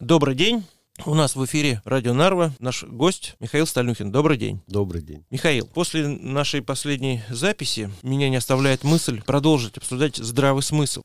[0.00, 0.64] Добрый день.
[1.06, 4.12] У нас в эфире Радио Нарва наш гость Михаил Стальнухин.
[4.12, 4.62] Добрый день.
[4.68, 5.24] Добрый день.
[5.28, 11.02] Михаил, после нашей последней записи меня не оставляет мысль продолжить обсуждать здравый смысл.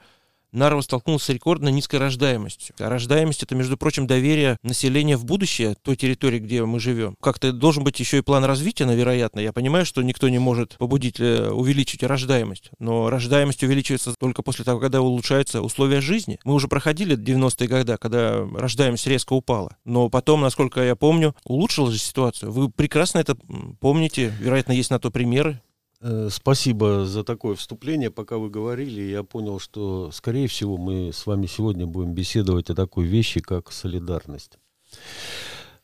[0.53, 2.75] Нарва столкнулся с рекордно низкой рождаемостью.
[2.79, 7.15] А рождаемость— это, между прочим, доверие населения в будущее той территории, где мы живем.
[7.21, 9.39] Как-то должен быть еще и план развития, вероятно.
[9.39, 14.63] Я понимаю, что никто не может побудить э, увеличить рождаемость, но рождаемость увеличивается только после
[14.63, 16.39] того, когда улучшаются условия жизни.
[16.43, 19.75] Мы уже проходили 90-е годы, когда рождаемость резко упала.
[19.85, 22.49] Но потом, насколько я помню, улучшилась ситуация.
[22.51, 23.35] Вы прекрасно это
[23.79, 24.31] помните.
[24.39, 25.59] Вероятно, есть на то примеры.
[26.03, 28.11] Э, спасибо за такое вступление.
[28.11, 32.75] Пока вы говорили, я понял, что, скорее всего, мы с вами сегодня будем беседовать о
[32.75, 34.59] такой вещи, как солидарность.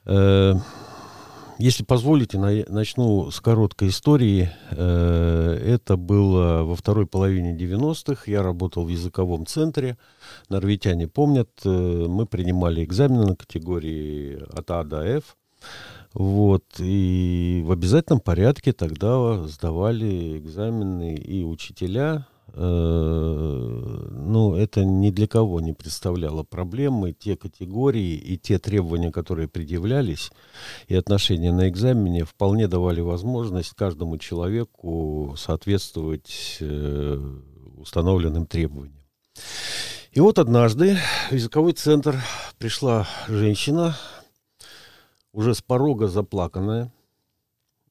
[0.05, 0.55] Э,
[1.57, 4.51] если позволите, начну с короткой истории.
[4.71, 8.23] Э, это было во второй половине 90-х.
[8.29, 9.97] Я работал в языковом центре.
[10.49, 15.37] Норвитяне помнят, мы принимали экзамены на категории от А до F.
[16.13, 22.25] Вот, и в обязательном порядке тогда сдавали экзамены и учителя.
[22.53, 27.13] Э, ну, это ни для кого не представляло проблемы.
[27.13, 30.31] Те категории и те требования, которые предъявлялись,
[30.87, 37.19] и отношения на экзамене вполне давали возможность каждому человеку соответствовать э,
[37.77, 38.95] установленным требованиям.
[40.11, 40.97] И вот однажды
[41.29, 42.19] в языковой центр
[42.57, 43.95] пришла женщина,
[45.33, 46.91] уже с порога заплаканная.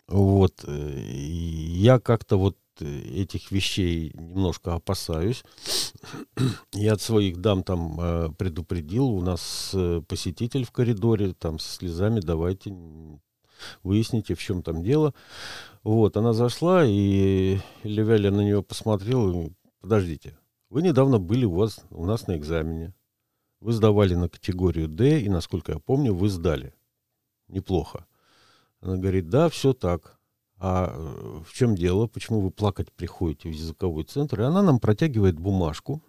[0.06, 0.64] Вот.
[0.66, 5.42] Э, я как-то вот этих вещей немножко опасаюсь.
[6.72, 9.06] Я от своих дам там э, предупредил.
[9.06, 12.72] У нас э, посетитель в коридоре, там со слезами давайте
[13.82, 15.12] выясните, в чем там дело.
[15.82, 19.52] Вот, она зашла, и Левяля на нее посмотрел.
[19.80, 20.38] Подождите,
[20.70, 22.94] вы недавно были у вас, у нас на экзамене.
[23.60, 26.74] Вы сдавали на категорию D, и, насколько я помню, вы сдали
[27.48, 28.06] неплохо.
[28.80, 30.18] Она говорит, да, все так.
[30.58, 32.06] А э, в чем дело?
[32.06, 34.40] Почему вы плакать приходите в языковой центр?
[34.40, 36.02] И она нам протягивает бумажку.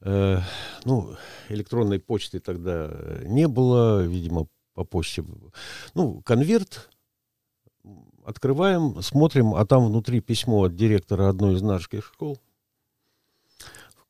[0.00, 0.40] Э,
[0.84, 1.16] ну,
[1.48, 2.90] электронной почты тогда
[3.24, 5.24] не было, видимо, по почте.
[5.94, 6.90] Ну, конверт.
[8.24, 12.38] Открываем, смотрим, а там внутри письмо от директора одной из наших школ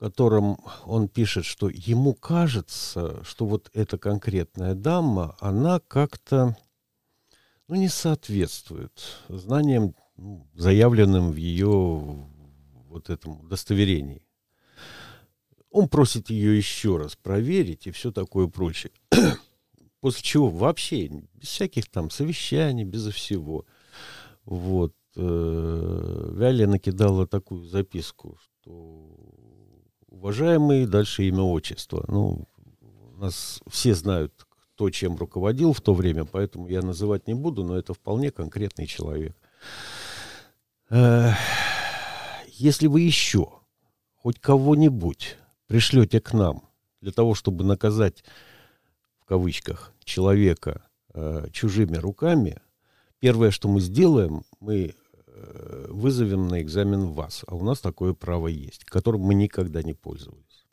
[0.02, 6.56] котором он пишет, что ему кажется, что вот эта конкретная дама, она как-то
[7.68, 8.90] ну, не соответствует
[9.28, 12.26] знаниям, ну, заявленным в ее
[12.88, 14.26] вот этом удостоверении.
[15.70, 18.90] Он просит ее еще раз проверить и все такое прочее.
[20.00, 23.66] После чего вообще, без всяких там совещаний, без всего,
[24.46, 29.41] вот, э, Вяля накидала такую записку, что
[30.12, 32.04] уважаемый, дальше имя, отчество.
[32.08, 32.46] Ну,
[33.18, 37.76] нас все знают, кто чем руководил в то время, поэтому я называть не буду, но
[37.76, 39.36] это вполне конкретный человек.
[40.90, 43.48] Если вы еще
[44.14, 45.36] хоть кого-нибудь
[45.66, 46.68] пришлете к нам
[47.00, 48.22] для того, чтобы наказать,
[49.18, 50.84] в кавычках, человека
[51.14, 52.60] э, чужими руками,
[53.18, 55.01] первое, что мы сделаем, мы Э,
[55.88, 57.44] вызовем на экзамен вас.
[57.46, 60.66] А у нас такое право есть, которым мы никогда не пользовались.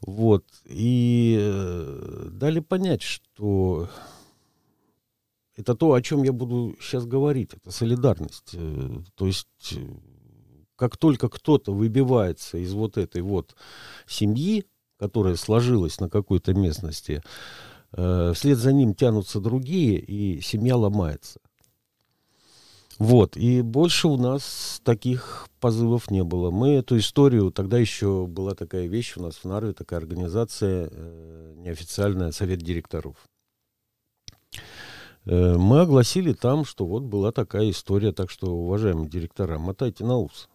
[0.00, 0.44] Вот.
[0.64, 3.88] И э, дали понять, что
[5.56, 7.54] это то, о чем я буду сейчас говорить.
[7.54, 8.50] Это солидарность.
[8.54, 9.78] Э, то есть,
[10.76, 13.56] как только кто-то выбивается из вот этой вот
[14.06, 14.66] семьи,
[14.98, 17.22] которая сложилась на какой-то местности,
[17.92, 21.40] вслед за ним тянутся другие, и семья ломается.
[22.98, 26.50] Вот, и больше у нас таких позывов не было.
[26.50, 31.54] Мы эту историю, тогда еще была такая вещь у нас в Нарве, такая организация, э,
[31.58, 33.16] неофициальная, совет директоров.
[35.26, 40.16] Э, мы огласили там, что вот была такая история, так что, уважаемые директора, мотайте на
[40.16, 40.48] ус.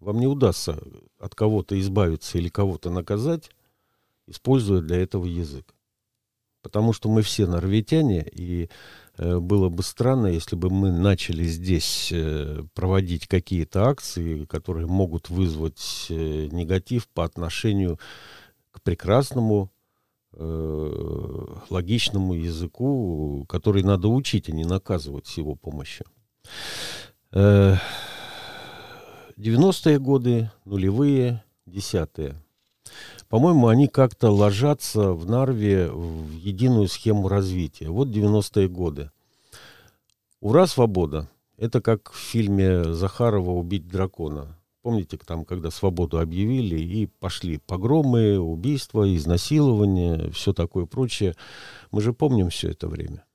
[0.00, 0.78] Вам не удастся
[1.18, 3.50] от кого-то избавиться или кого-то наказать,
[4.26, 5.74] используя для этого язык.
[6.62, 8.70] Потому что мы все норвитяне, и
[9.18, 16.06] было бы странно, если бы мы начали здесь э, проводить какие-то акции, которые могут вызвать
[16.08, 17.98] э, негатив по отношению
[18.70, 19.72] к прекрасному,
[20.30, 26.06] логичному языку, который надо учить, а не наказывать с его помощью.
[27.32, 32.40] 90-е годы, нулевые, десятые.
[33.28, 37.90] По-моему, они как-то ложатся в Нарве в единую схему развития.
[37.90, 39.10] Вот 90-е годы.
[40.40, 41.28] Ура, свобода.
[41.56, 44.58] Это как в фильме Захарова «Убить дракона».
[44.88, 51.34] помните, там, когда свободу объявили, и пошли погромы, убийства, изнасилования, все такое прочее.
[51.90, 53.26] Мы же помним все это время.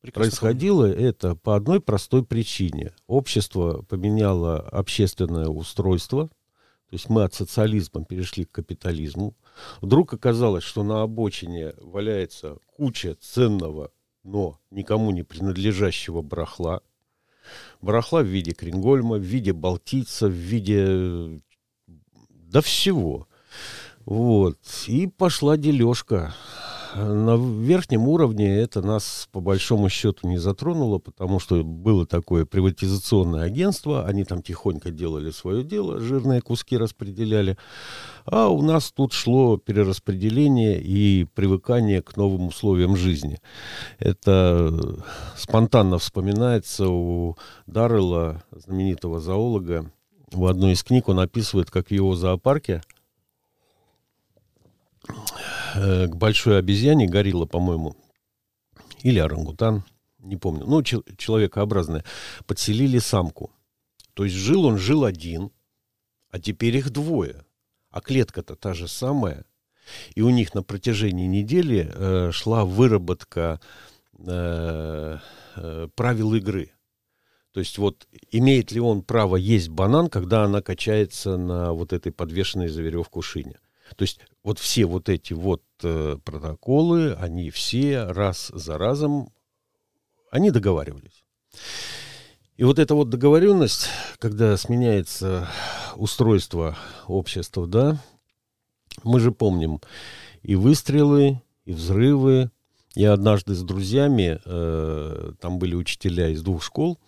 [0.00, 1.08] Прекрасно Происходило помню.
[1.08, 2.92] это по одной простой причине.
[3.08, 6.30] Общество поменяло общественное устройство,
[6.88, 9.34] то есть мы от социализма перешли к капитализму.
[9.80, 13.90] Вдруг оказалось, что на обочине валяется куча ценного,
[14.22, 16.82] но никому не принадлежащего барахла.
[17.80, 21.40] Барахла в виде крингольма, в виде балтийца, в виде...
[22.28, 23.28] да всего.
[24.04, 24.58] Вот.
[24.86, 26.34] И пошла дележка
[26.94, 33.42] на верхнем уровне это нас по большому счету не затронуло, потому что было такое приватизационное
[33.42, 37.58] агентство, они там тихонько делали свое дело, жирные куски распределяли,
[38.24, 43.40] а у нас тут шло перераспределение и привыкание к новым условиям жизни.
[43.98, 45.02] Это
[45.36, 47.36] спонтанно вспоминается у
[47.66, 49.90] Даррелла, знаменитого зоолога,
[50.30, 52.82] в одной из книг он описывает, как в его зоопарке
[55.74, 57.96] Э, к большой обезьяне, горилла, по-моему,
[59.02, 59.84] или орангутан,
[60.18, 62.04] не помню, ну, человекообразная,
[62.46, 63.50] подселили самку.
[64.14, 65.50] То есть жил он, жил один,
[66.30, 67.44] а теперь их двое.
[67.90, 69.44] А клетка-то та же самая.
[70.14, 73.60] И у них на протяжении недели э, шла выработка
[74.18, 75.18] э,
[75.56, 76.70] э, правил игры.
[77.52, 82.10] То есть вот имеет ли он право есть банан, когда она качается на вот этой
[82.10, 83.58] подвешенной за веревку шине.
[83.96, 89.30] То есть вот все вот эти вот э, протоколы, они все раз за разом,
[90.30, 91.24] они договаривались.
[92.56, 93.88] И вот эта вот договоренность,
[94.18, 95.48] когда сменяется
[95.96, 96.76] устройство
[97.06, 98.00] общества, да,
[99.02, 99.80] мы же помним
[100.42, 102.50] и выстрелы, и взрывы.
[102.94, 106.98] Я однажды с друзьями, э, там были учителя из двух школ,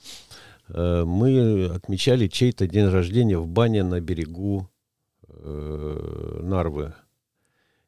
[0.69, 4.69] э, мы отмечали чей-то день рождения в бане на берегу
[5.37, 6.94] э, Нарвы.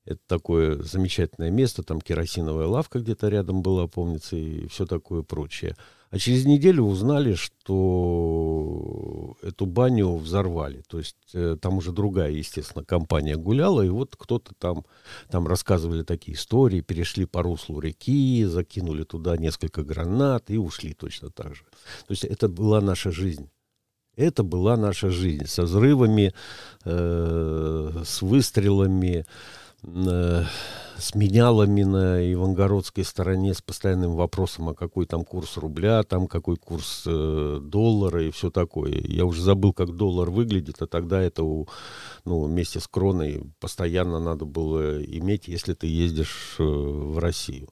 [0.04, 5.76] Это такое замечательное место, там керосиновая лавка где-то рядом была, помнится, и все такое прочее.
[6.10, 10.82] А через неделю узнали, что эту баню взорвали.
[10.88, 14.86] То есть э, там уже другая, естественно, компания гуляла, и вот кто-то там,
[15.28, 21.30] там рассказывали такие истории, перешли по руслу реки, закинули туда несколько гранат и ушли точно
[21.30, 21.64] так же.
[22.06, 23.50] То есть это была наша жизнь.
[24.18, 26.34] Это была наша жизнь со взрывами,
[26.84, 29.24] э, с выстрелами,
[29.84, 30.44] э,
[30.98, 36.56] с менялами на Ивангородской стороне с постоянным вопросом, а какой там курс рубля, там какой
[36.56, 39.00] курс э, доллара и все такое.
[39.06, 41.68] Я уже забыл, как доллар выглядит, а тогда это у,
[42.24, 47.68] ну, вместе с кроной постоянно надо было иметь, если ты ездишь э, в Россию.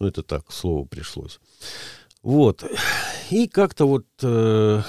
[0.00, 1.38] Ну, это так, слово пришлось.
[2.24, 2.64] Вот.
[3.30, 4.82] И как-то вот э,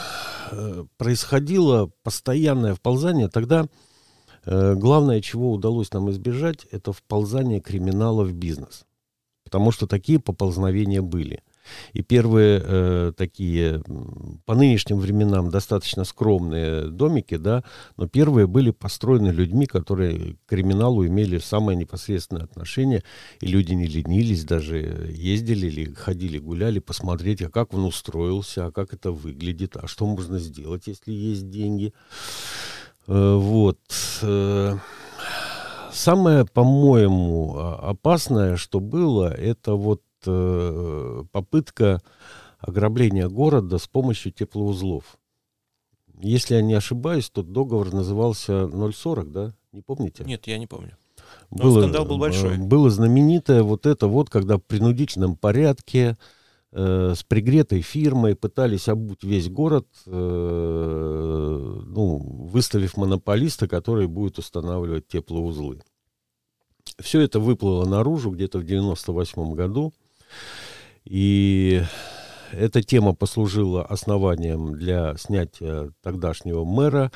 [0.97, 3.67] происходило постоянное вползание, тогда
[4.45, 8.85] э, главное, чего удалось нам избежать, это вползание криминала в бизнес.
[9.43, 11.43] Потому что такие поползновения были.
[11.93, 13.83] И первые э, такие,
[14.45, 17.63] по нынешним временам, достаточно скромные домики, да,
[17.97, 23.03] но первые были построены людьми, которые к криминалу имели самое непосредственное отношение,
[23.39, 28.71] и люди не ленились, даже ездили или ходили, гуляли, посмотреть, а как он устроился, а
[28.71, 31.93] как это выглядит, а что можно сделать, если есть деньги.
[33.07, 33.79] Э, вот.
[34.21, 34.77] Э,
[35.91, 42.01] самое, по-моему, опасное, что было, это вот попытка
[42.59, 45.17] ограбления города с помощью теплоузлов.
[46.19, 49.53] Если я не ошибаюсь, тот договор назывался 040, да?
[49.71, 50.23] Не помните?
[50.23, 50.97] Нет, я не помню.
[51.49, 52.57] Но было, скандал был большой.
[52.57, 56.17] Было знаменитое вот это вот, когда в принудительном порядке
[56.71, 60.11] э, с пригретой фирмой пытались обуть весь город, э,
[61.85, 65.81] ну, выставив монополиста, который будет устанавливать теплоузлы.
[66.99, 69.93] Все это выплыло наружу где-то в 98 году.
[71.05, 71.81] И
[72.51, 77.11] эта тема послужила основанием для снятия тогдашнего мэра.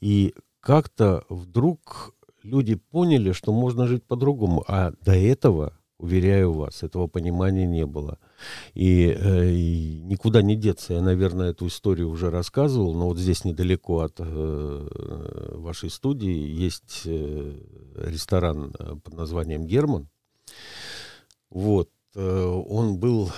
[0.00, 4.64] И как-то вдруг люди поняли, что можно жить по-другому.
[4.66, 8.18] А до этого, уверяю вас, этого понимания не было.
[8.74, 10.94] И, э, и никуда не деться.
[10.94, 17.02] Я, наверное, эту историю уже рассказывал, но вот здесь недалеко от э, вашей студии есть
[17.04, 17.58] э,
[17.96, 20.08] ресторан э, под названием «Герман».
[21.50, 21.90] Вот.
[22.18, 23.30] Э, он был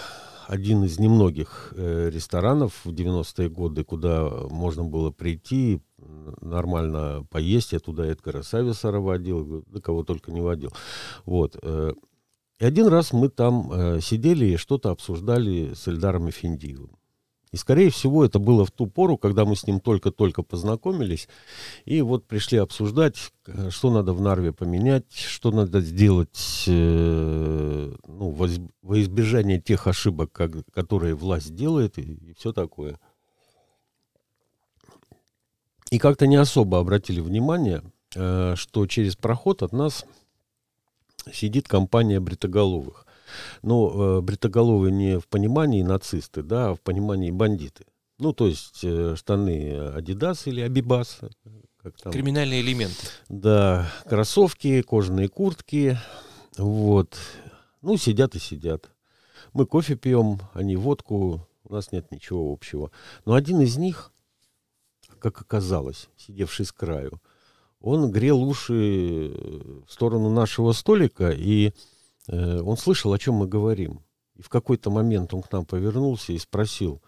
[0.48, 5.82] один из немногих э, ресторанов в 90-е годы, куда можно было прийти,
[6.40, 7.72] нормально поесть.
[7.72, 10.72] Я туда Эдгара Сависара водил, да кого только не водил.
[11.26, 11.58] Вот.
[11.62, 11.92] Э,
[12.58, 16.99] и один раз мы там сидели и что-то обсуждали с Эльдаром Эфендиевым.
[17.52, 21.28] И, скорее всего, это было в ту пору, когда мы с ним только-только познакомились.
[21.84, 28.30] И вот пришли обсуждать, э, что надо в Нарве поменять, что надо сделать э, ну,
[28.30, 33.00] во, избежание тех ошибок, как, которые власть делает, и, и все такое.
[35.90, 37.82] И как-то не особо обратили внимание,
[38.14, 40.06] э, что через проход от нас
[41.32, 43.06] сидит компания бритоголовых.
[43.62, 47.84] Но э, бритоголовые не в понимании нацисты, да, а в понимании бандиты.
[48.20, 51.20] Ну, то есть э, штаны Adidas или Абибас.
[51.82, 52.12] Как там.
[52.12, 53.06] Криминальные элементы.
[53.30, 55.98] Да, кроссовки, кожаные куртки.
[56.58, 57.16] Вот.
[57.80, 58.90] Ну, сидят и сидят.
[59.54, 61.48] Мы кофе пьем, они водку.
[61.64, 62.90] У нас нет ничего общего.
[63.24, 64.12] Но один из них,
[65.18, 67.22] как оказалось, сидевший с краю,
[67.80, 69.32] он грел уши
[69.86, 71.72] в сторону нашего столика и Э,
[72.30, 74.04] он слышал, о чем мы говорим.
[74.36, 77.02] И в какой-то момент он к нам повернулся и спросил,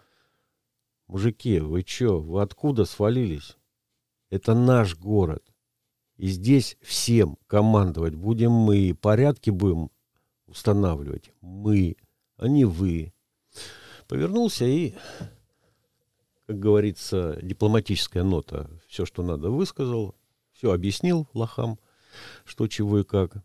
[1.07, 3.57] мужики, вы что, вы откуда свалились?
[4.29, 5.43] Это наш город.
[6.17, 9.89] И здесь всем командовать будем мы, порядки будем
[10.45, 11.95] устанавливать мы,
[12.37, 13.13] а не вы.
[14.07, 14.93] Повернулся и,
[16.45, 20.15] как говорится, дипломатическая нота, все, что надо, высказал,
[20.51, 21.79] все объяснил лохам,
[22.45, 23.43] что, чего и как.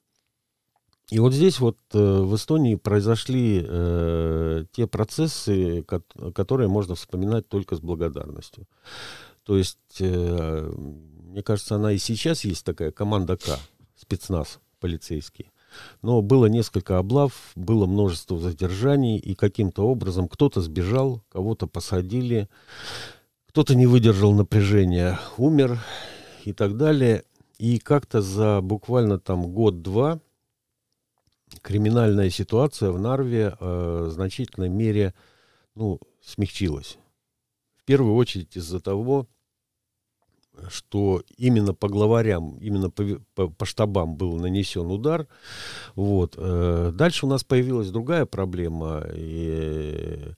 [1.11, 6.03] И вот здесь вот э, в Эстонии произошли э, те процессы, ко-
[6.35, 8.67] которые можно вспоминать только с благодарностью.
[9.45, 10.71] То есть, э,
[11.23, 13.59] мне кажется, она и сейчас есть такая команда К,
[13.97, 15.51] спецназ полицейский.
[16.03, 22.49] Но было несколько облав, было множество задержаний, и каким-то образом кто-то сбежал, кого-то посадили,
[23.49, 25.81] кто-то не выдержал напряжения, умер
[26.45, 27.25] и так далее.
[27.59, 30.21] И как-то за буквально там год-два
[31.63, 35.15] криминальная ситуация в Нарве э, в значительной мере
[35.75, 36.99] ну, смягчилась.
[37.77, 39.27] В первую очередь из-за того,
[40.69, 45.29] что именно по главарям, именно по, по, по штабам был нанесен удар.
[45.95, 46.35] Вот.
[46.37, 49.05] Э, дальше у нас появилась другая проблема.
[49.15, 49.89] И
[50.19, 50.33] Э,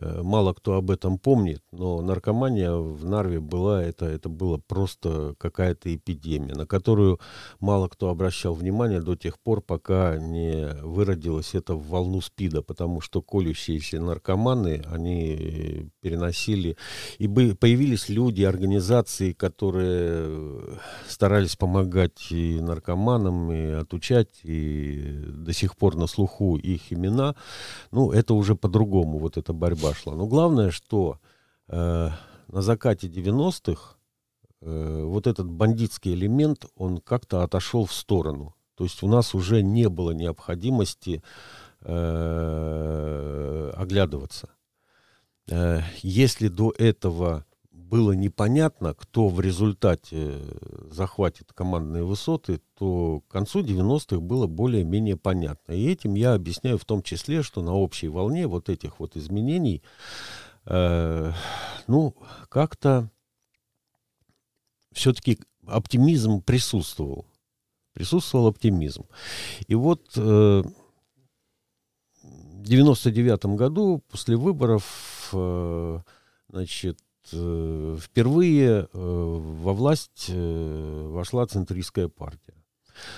[0.00, 5.94] мало кто об этом помнит, но наркомания в Нарве была, это, это было просто какая-то
[5.94, 7.20] эпидемия, на которую
[7.60, 13.00] мало кто обращал внимание до тех пор, пока не выродилось это в волну СПИДа, потому
[13.00, 16.76] что колющиеся наркоманы, они переносили,
[17.18, 25.96] и появились люди, организации, которые старались помогать и наркоманам, и отучать, и до сих пор
[25.96, 27.36] на слуху их имена,
[27.90, 30.14] ну, это уже по-другому, вот эта борьба борьба шла.
[30.14, 31.18] Но главное, что
[31.68, 32.10] э,
[32.48, 33.96] на закате 90-х
[34.60, 38.54] э, вот этот бандитский элемент, он как-то отошел в сторону.
[38.76, 41.22] То есть у нас уже не было необходимости
[41.80, 44.50] э, оглядываться.
[45.48, 47.44] Э, если до этого
[47.94, 50.40] было непонятно, кто в результате
[50.90, 55.74] захватит командные высоты, то к концу 90-х было более-менее понятно.
[55.74, 59.80] И этим я объясняю в том числе, что на общей волне вот этих вот изменений,
[60.66, 61.32] э,
[61.86, 62.16] ну,
[62.48, 63.12] как-то
[64.90, 67.26] все-таки оптимизм присутствовал.
[67.92, 69.06] Присутствовал оптимизм.
[69.68, 70.64] И вот э,
[72.24, 76.00] в 99 году после выборов э,
[76.48, 76.98] значит,
[77.32, 82.54] Э, впервые э, во власть э, вошла центристская партия.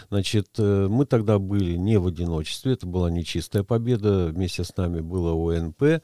[0.09, 5.35] Значит, мы тогда были не в одиночестве, это была нечистая победа, вместе с нами было
[5.35, 6.03] ОНП,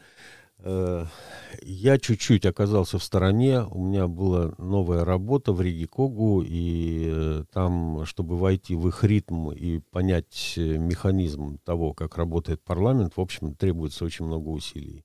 [0.65, 7.45] я чуть-чуть оказался в стороне, у меня была новая работа в Риге Когу, и э,
[7.53, 13.21] там, чтобы войти в их ритм и понять э, механизм того, как работает парламент, в
[13.21, 15.05] общем, требуется очень много усилий.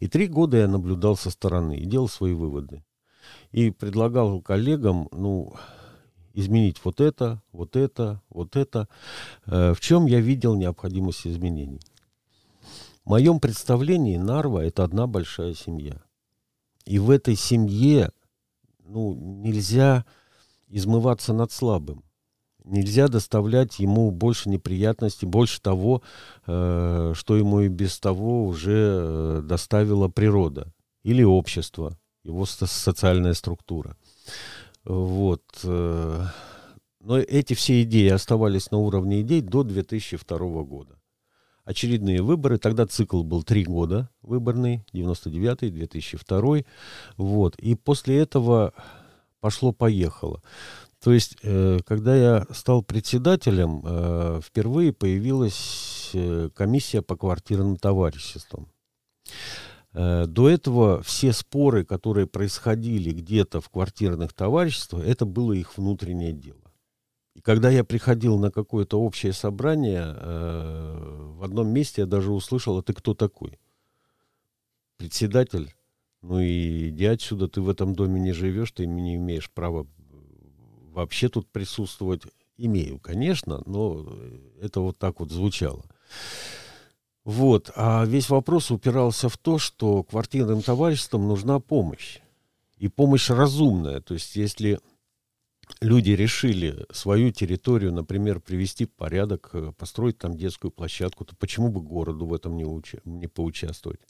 [0.00, 2.84] И три года я наблюдал со стороны и делал свои выводы.
[3.52, 5.54] И предлагал коллегам, ну,
[6.34, 8.88] изменить вот это, вот это, вот это.
[9.46, 11.80] В чем я видел необходимость изменений?
[13.10, 16.00] Моем представлении Нарва– это одна большая семья.
[16.84, 18.12] И в этой семье
[18.84, 20.04] ну, нельзя
[20.68, 22.04] измываться над слабым.
[22.62, 26.02] Нельзя доставлять ему больше неприятностей, больше того,
[26.46, 33.96] э, что ему и без того уже э, доставила природа или общество, его социальная структура.
[34.84, 35.42] Вот.
[35.64, 36.26] Э,
[37.00, 40.99] но эти все идеи оставались на уровне идей до 2002 года
[41.70, 42.58] очередные выборы.
[42.58, 46.58] Тогда цикл был три года выборный, 99-й, 2002
[47.16, 47.56] Вот.
[47.56, 48.72] И после этого
[49.40, 50.42] пошло-поехало.
[51.02, 58.68] То есть, э, когда я стал председателем, э, впервые появилась э, комиссия по квартирным товариществам.
[59.92, 66.32] Э, до этого все споры, которые происходили где-то в квартирных товариществах, это было их внутреннее
[66.32, 66.69] дело.
[67.40, 72.76] И когда я приходил на какое-то общее собрание, э, в одном месте я даже услышал,
[72.76, 73.58] а ты кто такой?
[74.98, 75.74] Председатель?
[76.20, 79.86] Ну и иди отсюда, ты в этом доме не живешь, ты не имеешь права
[80.92, 82.24] вообще тут присутствовать.
[82.58, 84.06] Имею, конечно, но
[84.60, 85.86] это вот так вот звучало.
[87.24, 87.70] Вот.
[87.74, 92.18] А весь вопрос упирался в то, что квартирным товариществам нужна помощь.
[92.76, 94.02] И помощь разумная.
[94.02, 94.78] То есть, если
[95.80, 101.68] люди решили свою территорию, например, привести в порядок, э, построить там детскую площадку, то почему
[101.68, 104.00] бы городу в этом не, уча- не поучаствовать?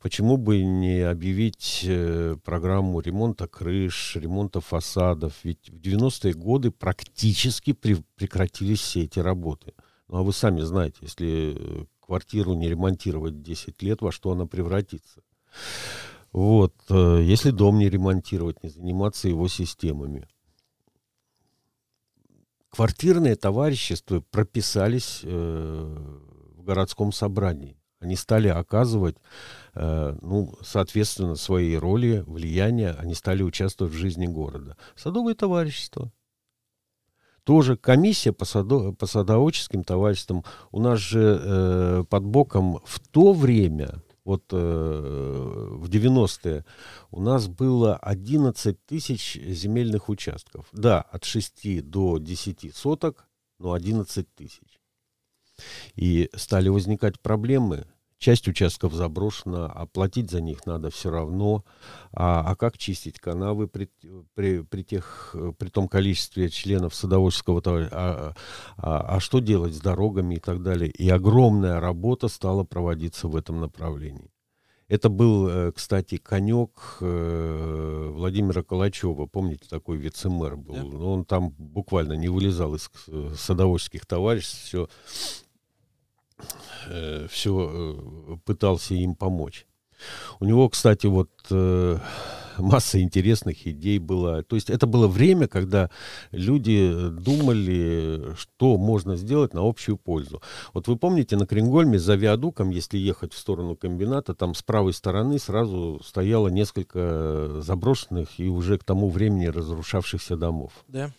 [0.00, 5.32] Почему бы не объявить э, программу ремонта крыш, ремонта фасадов?
[5.42, 9.72] Ведь в 90-е годы практически при- прекратились все эти работы.
[10.08, 14.46] Ну а вы сами знаете, если э, квартиру не ремонтировать 10 лет, во что она
[14.46, 15.22] превратится.
[16.32, 20.28] Вот, э, если дом не ремонтировать, не заниматься его системами.
[22.70, 25.96] Квартирные товарищества прописались э,
[26.56, 27.78] в городском собрании.
[28.00, 29.16] Они стали оказывать,
[29.74, 34.76] э, ну, соответственно, свои роли, влияния, они стали участвовать в жизни города.
[34.94, 36.12] Садовые товарищества,
[37.46, 40.44] тоже комиссия по, садо, по садоводческим товариществам.
[40.72, 46.64] У нас же э, под боком в то время, вот э, в 90-е,
[47.12, 50.66] у нас было 11 тысяч земельных участков.
[50.72, 53.28] Да, от 6 до 10 соток,
[53.60, 54.80] но 11 тысяч.
[55.94, 57.86] И стали возникать проблемы
[58.18, 61.64] Часть участков заброшена, оплатить за них надо все равно.
[62.12, 63.90] А, а как чистить канавы при,
[64.34, 67.98] при, при, тех, при том количестве членов садоводческого товарищества?
[67.98, 68.34] А,
[68.78, 70.90] а, а что делать с дорогами и так далее?
[70.90, 74.30] И огромная работа стала проводиться в этом направлении.
[74.88, 79.26] Это был, э, кстати, конек э, Владимира Калачева.
[79.26, 80.74] Помните, такой вице-мэр был?
[80.74, 81.04] Да.
[81.04, 84.88] Он там буквально не вылезал из э, садоводческих товариществ, все
[86.88, 89.66] э, все э, пытался им помочь.
[90.40, 91.98] У него, кстати, вот э,
[92.58, 94.42] масса интересных идей была.
[94.42, 95.90] То есть это было время, когда
[96.30, 100.42] люди думали, что можно сделать на общую пользу.
[100.72, 104.92] Вот вы помните, на Крингольме за виадуком, если ехать в сторону комбината, там с правой
[104.92, 110.72] стороны сразу стояло несколько заброшенных и уже к тому времени разрушавшихся домов.
[110.88, 111.10] Да.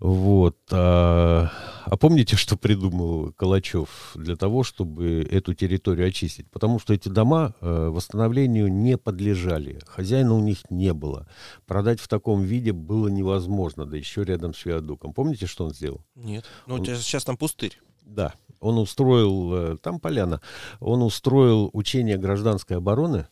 [0.00, 0.58] Вот.
[0.70, 1.50] А,
[1.84, 6.50] а помните, что придумал Калачев для того, чтобы эту территорию очистить?
[6.50, 9.80] Потому что эти дома э, восстановлению не подлежали.
[9.86, 11.26] Хозяина у них не было.
[11.66, 15.14] Продать в таком виде было невозможно, да еще рядом с Виадуком.
[15.14, 16.04] Помните, что он сделал?
[16.14, 16.44] Нет.
[16.66, 16.84] Ну, он...
[16.84, 17.78] сейчас там пустырь.
[18.02, 18.34] Да.
[18.60, 20.40] Он устроил, э, там поляна,
[20.80, 23.28] он устроил учение гражданской обороны.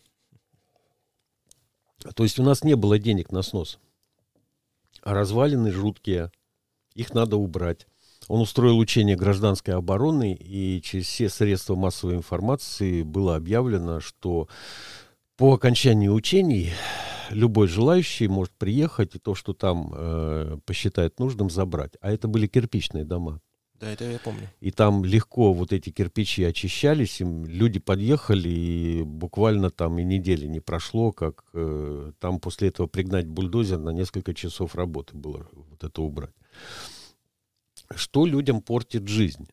[2.15, 3.79] То есть у нас не было денег на снос.
[5.03, 6.31] А развалины жуткие,
[6.95, 7.87] их надо убрать.
[8.29, 14.49] Он устроил учение гражданской обороны, и через все средства массовой информации было объявлено, что
[15.37, 16.71] по окончании учений
[17.31, 21.93] любой желающий может приехать и то, что там э, посчитает нужным, забрать.
[22.01, 23.41] А это были кирпичные дома.
[23.81, 24.49] Да, это я помню.
[24.61, 30.47] И там легко вот эти кирпичи очищались, им люди подъехали, и буквально там и недели
[30.47, 35.83] не прошло, как э, там после этого пригнать бульдозер на несколько часов работы было вот
[35.83, 36.35] это убрать.
[37.95, 39.49] Что людям портит жизнь?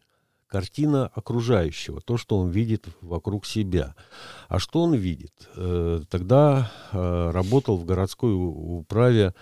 [0.48, 3.96] Картина окружающего, то, что он видит вокруг себя.
[4.50, 5.32] А что он видит?
[5.56, 9.34] Э, тогда э, работал в городской управе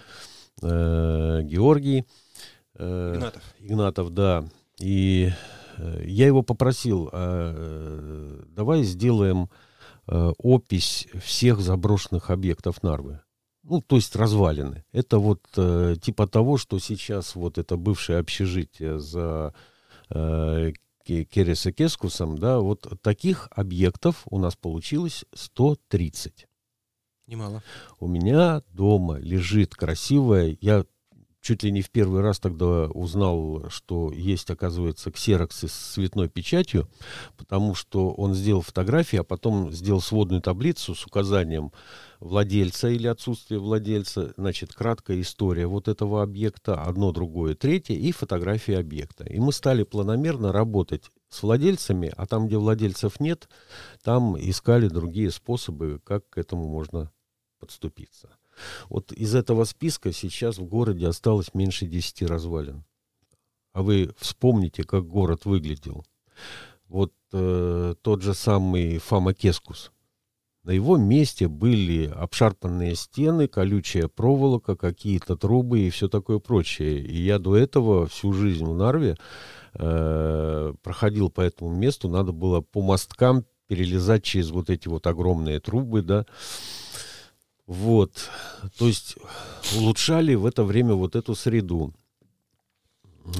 [0.61, 2.05] э, Георгий
[2.75, 3.43] Игнатов.
[3.59, 4.45] Игнатов, да.
[4.79, 5.31] И
[5.77, 9.49] я его попросил, давай сделаем
[10.05, 13.19] опись всех заброшенных объектов Нарвы
[13.69, 14.83] ну, то есть развалины.
[14.91, 19.53] Это вот э, типа того, что сейчас вот это бывшее общежитие за
[20.09, 20.73] э,
[21.05, 26.47] Кереса Кескусом, да, вот таких объектов у нас получилось 130.
[27.27, 27.63] Немало.
[27.99, 30.83] У меня дома лежит красивая, я
[31.41, 36.89] чуть ли не в первый раз тогда узнал, что есть, оказывается, ксероксы с цветной печатью,
[37.37, 41.71] потому что он сделал фотографии, а потом сделал сводную таблицу с указанием
[42.19, 48.77] владельца или отсутствие владельца, значит, краткая история вот этого объекта, одно, другое, третье, и фотография
[48.77, 49.23] объекта.
[49.25, 53.47] И мы стали планомерно работать с владельцами, а там, где владельцев нет,
[54.03, 57.11] там искали другие способы, как к этому можно
[57.59, 58.38] подступиться.
[58.89, 62.83] Вот из этого списка сейчас в городе осталось меньше 10 развалин.
[63.73, 66.05] А вы вспомните, как город выглядел.
[66.87, 69.91] Вот э, тот же самый Фама Кескус.
[70.63, 76.99] На его месте были обшарпанные стены, колючая проволока, какие-то трубы и все такое прочее.
[76.99, 79.17] И я до этого всю жизнь в Нарве
[79.73, 85.59] э, проходил по этому месту, надо было по мосткам перелезать через вот эти вот огромные
[85.59, 86.25] трубы, да.
[87.69, 88.31] Вот,
[88.79, 89.15] то есть
[89.77, 91.93] улучшали в это время вот эту среду.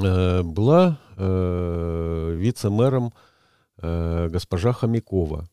[0.03, 3.11] Э, была э, вице-мэром
[3.77, 5.49] э, госпожа Хомякова.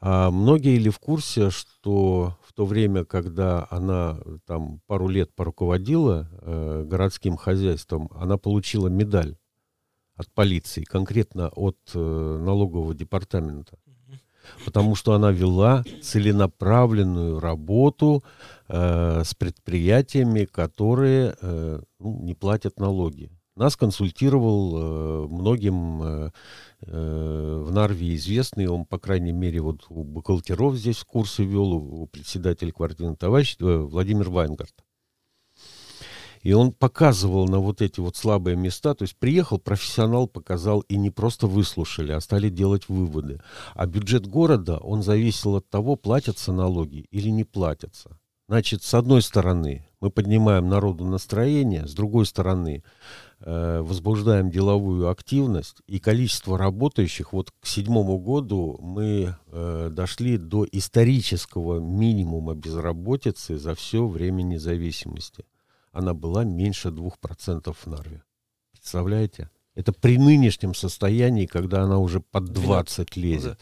[0.00, 6.28] А многие ли в курсе, что в то время, когда она там пару лет поруководила
[6.32, 9.36] э, городским хозяйством, она получила медаль
[10.16, 13.78] от полиции, конкретно от э, налогового департамента.
[14.64, 18.22] Потому что она вела целенаправленную работу
[18.68, 23.30] э, с предприятиями, которые э, ну, не платят налоги.
[23.56, 26.30] Нас консультировал э, многим э,
[26.82, 32.06] э, в Нарве известный, он, по крайней мере, вот у бухгалтеров здесь курсы вел, у,
[32.06, 34.72] председателя квартирного товарищества э, Владимир Вайнгард.
[36.42, 38.94] И он показывал на вот эти вот слабые места.
[38.94, 43.40] То есть приехал профессионал, показал, и не просто выслушали, а стали делать выводы.
[43.74, 48.18] А бюджет города, он зависел от того, платятся налоги или не платятся.
[48.48, 52.82] Значит, с одной стороны, мы поднимаем народу настроение, с другой стороны,
[53.38, 60.66] э, возбуждаем деловую активность, и количество работающих, вот к седьмому году мы э, дошли до
[60.72, 65.44] исторического минимума безработицы за все время независимости.
[65.92, 68.22] Она была меньше 2% в Нарве.
[68.72, 69.50] Представляете?
[69.74, 73.60] Это при нынешнем состоянии, когда она уже под 20 лезет.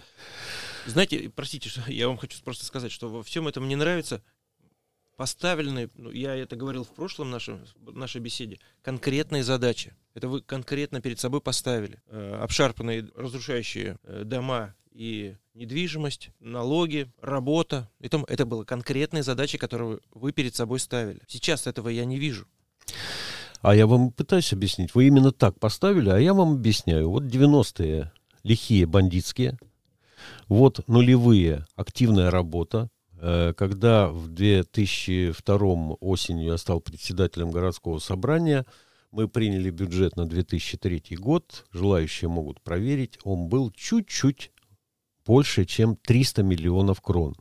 [0.86, 4.22] Знаете, простите, я вам хочу просто сказать, что во всем этом мне нравится
[5.18, 9.96] поставлены, ну, я это говорил в прошлом нашем, нашей беседе, конкретные задачи.
[10.14, 12.00] Это вы конкретно перед собой поставили.
[12.06, 17.90] Э, обшарпанные, разрушающие э, дома и недвижимость, налоги, работа.
[17.98, 21.20] Это, это были конкретные задачи, которые вы перед собой ставили.
[21.26, 22.46] Сейчас этого я не вижу.
[23.60, 24.94] А я вам пытаюсь объяснить.
[24.94, 27.10] Вы именно так поставили, а я вам объясняю.
[27.10, 28.12] Вот 90-е
[28.44, 29.58] лихие бандитские,
[30.46, 32.88] вот нулевые активная работа,
[33.20, 35.56] когда в 2002
[36.00, 38.64] осенью я стал председателем городского собрания,
[39.10, 44.52] мы приняли бюджет на 2003 год, желающие могут проверить, он был чуть-чуть
[45.26, 47.34] больше, чем 300 миллионов крон.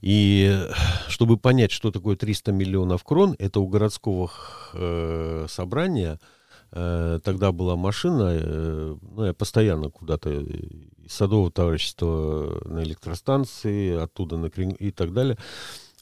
[0.00, 0.66] И
[1.08, 4.30] чтобы понять, что такое 300 миллионов крон, это у городского
[4.72, 6.39] э, собрания– Э,
[6.70, 14.50] тогда была машина, э, ну, я постоянно куда-то из садового товарищества на электростанции, оттуда на
[14.50, 15.36] Крин и так далее.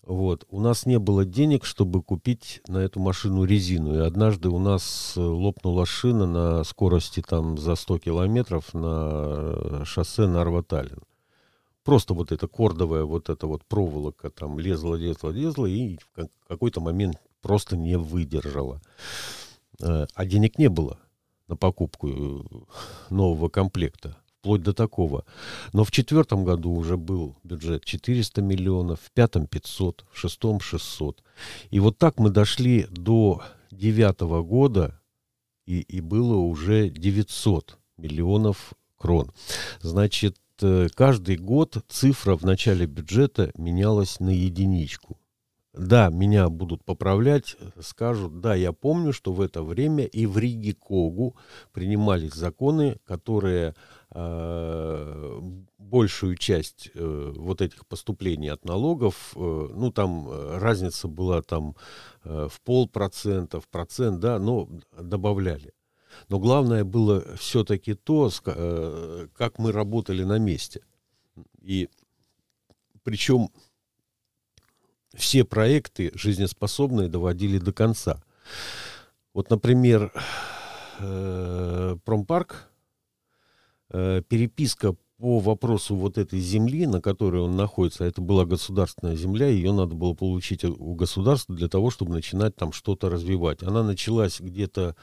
[0.03, 0.47] Вот.
[0.51, 3.95] У нас не было денег, чтобы купить на эту машину резину.
[3.95, 11.03] И однажды у нас лопнула шина на скорости там за 100 километров на шоссе Нарва-Таллин.
[11.85, 16.81] Просто вот эта кордовая вот эта вот проволока там лезла, лезла, лезла и в какой-то
[16.81, 18.81] момент просто не выдержала.
[19.81, 20.99] Э, а денег не было
[21.47, 22.41] на покупку э,
[23.11, 25.25] нового комплекта, вплоть до такого.
[25.73, 31.23] Но в четвертом году уже был бюджет 400 миллионов, в пятом 500, в шестом 600.
[31.71, 35.01] И вот так мы дошли до девятого года,
[35.67, 39.33] и, и было уже 900 миллионов крон.
[39.81, 45.18] Значит, э, каждый год цифра в начале бюджета менялась на единичку
[45.79, 50.75] да, меня будут поправлять, скажут, да, я помню, что в это время и в Риге
[50.75, 51.37] Когу
[51.73, 53.75] принимались законы, которые
[54.11, 55.41] э,
[55.79, 61.77] большую часть э, вот этих поступлений от налогов, э, ну там э, разница была там
[62.25, 64.69] э, в полпроцента, в процент, да, но
[65.01, 65.73] добавляли.
[66.29, 70.81] Но главное было все-таки то, э, как мы работали на месте.
[71.63, 71.89] И
[73.05, 73.51] причем
[75.19, 78.23] все проекты жизнеспособные доводили до конца.
[79.35, 80.13] Вот, например,
[81.01, 82.71] э, промпарк,
[83.91, 89.49] э, переписка по вопросу вот этой земли, на которой он находится, это была государственная земля,
[89.49, 93.63] ее надо было получить у государства для того, чтобы начинать там что-то развивать.
[93.65, 94.95] Она началась где-то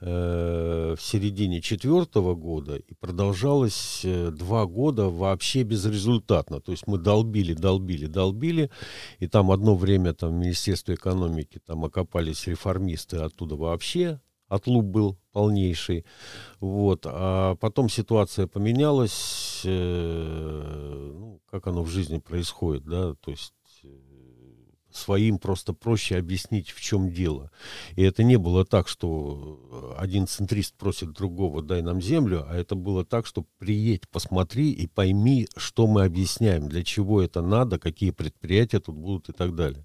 [0.00, 6.60] в середине четвертого года и продолжалось э, два года вообще безрезультатно.
[6.60, 8.70] То есть мы долбили, долбили, долбили,
[9.20, 15.18] и там одно время там в Министерстве экономики там окопались реформисты, оттуда вообще отлуп был
[15.32, 16.04] полнейший.
[16.60, 17.06] Вот.
[17.06, 23.52] А потом ситуация поменялась, э, ну, как оно в жизни происходит, да, то есть
[24.96, 27.50] своим просто проще объяснить, в чем дело.
[27.94, 32.74] И это не было так, что один центрист просит другого, дай нам землю, а это
[32.74, 38.10] было так, что приедь, посмотри и пойми, что мы объясняем, для чего это надо, какие
[38.10, 39.84] предприятия тут будут и так далее.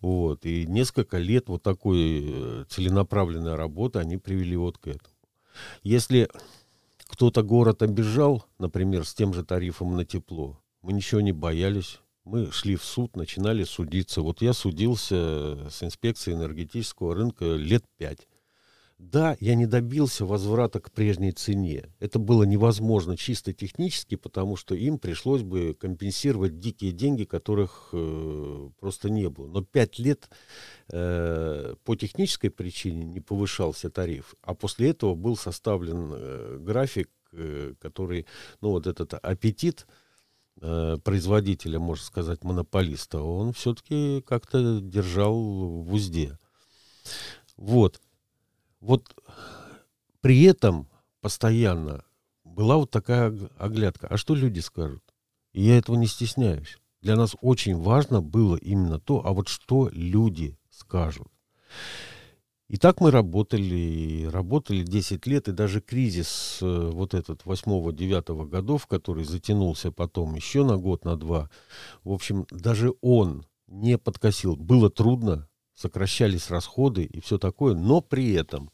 [0.00, 0.44] Вот.
[0.44, 5.14] И несколько лет вот такой э, целенаправленной работы они привели вот к этому.
[5.82, 6.28] Если
[7.06, 12.00] кто-то город обижал, например, с тем же тарифом на тепло, мы ничего не боялись.
[12.24, 14.22] Мы шли в суд, начинали судиться.
[14.22, 18.28] Вот я судился с инспекцией энергетического рынка лет пять.
[18.98, 21.92] Да, я не добился возврата к прежней цене.
[21.98, 28.68] Это было невозможно чисто технически, потому что им пришлось бы компенсировать дикие деньги, которых э,
[28.78, 29.48] просто не было.
[29.48, 30.30] Но пять лет
[30.92, 37.74] э, по технической причине не повышался тариф, а после этого был составлен э, график, э,
[37.80, 38.26] который,
[38.60, 40.11] ну вот этот аппетит э,
[40.60, 46.38] производителя, можно сказать, монополиста, он все-таки как-то держал в узде.
[47.56, 48.00] Вот
[48.82, 49.14] вот
[50.20, 50.88] при этом
[51.20, 52.04] постоянно
[52.44, 54.08] была вот такая оглядка.
[54.08, 55.02] А что люди скажут?
[55.52, 56.78] И я этого не стесняюсь.
[57.00, 61.28] Для нас очень важно было именно то, а вот что люди скажут.
[62.72, 68.86] И так мы работали, работали 10 лет, и даже кризис э, вот этот 8-9 годов,
[68.86, 71.50] который затянулся потом еще на год, на два,
[72.02, 74.56] в общем, даже он не подкосил.
[74.56, 78.70] Было трудно, сокращались расходы и все такое, но при этом,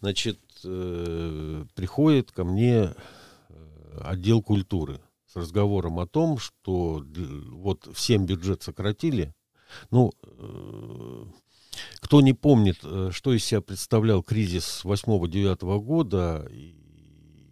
[0.00, 5.00] значит, э, приходит ко мне э, отдел культуры
[5.32, 7.04] с разговором о том, что
[7.52, 9.32] вот всем бюджет сократили.
[9.92, 10.12] Ну,
[12.00, 16.48] кто не помнит, э, что из себя представлял кризис 8-9 года,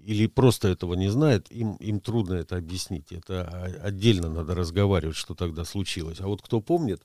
[0.05, 3.13] или просто этого не знает, им, им трудно это объяснить.
[3.13, 3.49] Это
[3.83, 6.21] отдельно надо разговаривать, что тогда случилось.
[6.21, 7.03] А вот кто помнит,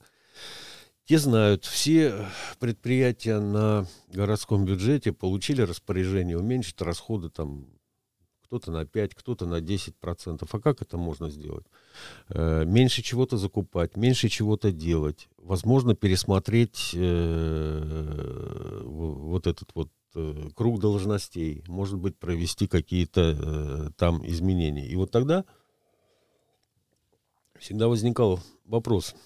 [1.06, 2.26] те знают, все
[2.60, 7.68] предприятия на городском бюджете получили распоряжение уменьшить расходы там
[8.46, 10.54] кто-то на 5, кто-то на 10 процентов.
[10.54, 11.66] А как это можно сделать?
[12.30, 15.28] Э, меньше чего-то закупать, меньше чего-то делать.
[15.38, 21.64] Возможно, пересмотреть э, вот этот вот э, круг должностей.
[21.68, 24.88] Может быть, провести какие-то там изменения.
[24.88, 25.44] И вот тогда
[27.60, 29.16] всегда возникал вопрос–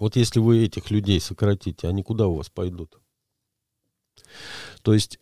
[0.00, 2.98] вот если вы этих людей сократите, они куда у вас пойдут?
[4.82, 5.18] То есть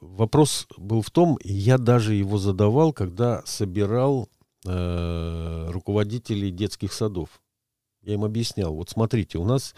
[0.00, 4.28] вопрос был в том, я даже его задавал, когда собирал
[4.66, 7.40] э, руководителей детских садов.
[8.02, 9.74] Я им объяснял, вот смотрите, у нас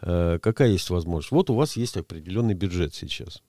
[0.00, 1.30] э, какая есть возможность?
[1.30, 3.42] Вот у вас есть определенный бюджет сейчас.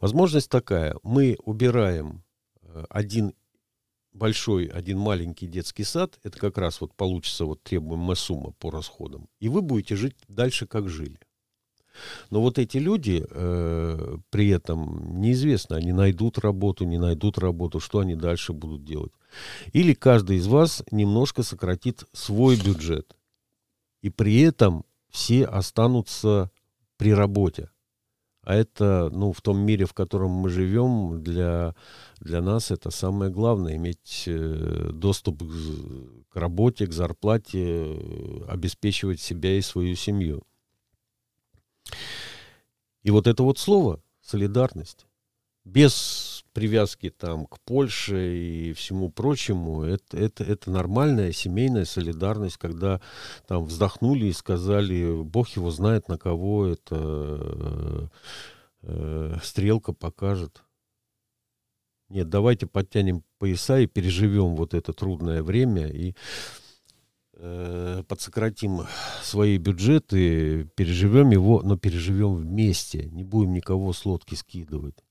[0.00, 2.24] Возможность такая, мы убираем
[2.62, 3.34] э, один
[4.12, 9.28] большой, один маленький детский сад, это как раз вот получится вот требуемая сумма по расходам,
[9.38, 11.20] и вы будете жить дальше, как жили.
[12.30, 18.00] Но вот эти люди э, при этом неизвестно, они найдут работу, не найдут работу, что
[18.00, 19.12] они дальше будут делать.
[19.72, 23.16] Или каждый из вас немножко сократит свой бюджет,
[24.02, 26.50] и при этом все останутся
[26.96, 27.70] при работе.
[28.48, 31.74] А это, ну, в том мире, в котором мы живем, для,
[32.18, 39.20] для нас это самое главное, иметь э, доступ к, к работе, к зарплате, э, обеспечивать
[39.20, 40.44] себя и свою семью.
[43.02, 45.06] И вот это вот слово солидарность,
[45.64, 53.00] без привязки там к Польше и всему прочему, это, это, это нормальная семейная солидарность, когда
[53.46, 58.08] там вздохнули и сказали, Бог его знает, на кого это э,
[58.82, 60.62] э, стрелка покажет.
[62.08, 66.14] Нет, давайте подтянем пояса и переживем вот это трудное время и
[68.08, 68.82] подсократим
[69.22, 75.04] свои бюджеты, переживем его, но переживем вместе, не будем никого с лодки скидывать.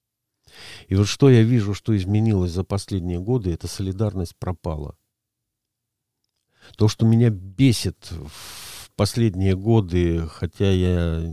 [0.88, 4.98] И вот что я вижу, что изменилось за последние годы, это солидарность пропала.
[6.76, 11.24] То, что меня бесит в последние годы, хотя я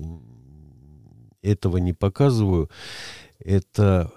[1.42, 2.70] этого не показываю,
[3.38, 4.12] это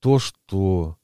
[0.00, 0.98] то, что